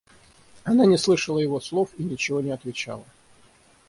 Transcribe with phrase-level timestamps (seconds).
[0.63, 3.05] Она не слышала его слов и ничего не отвечала.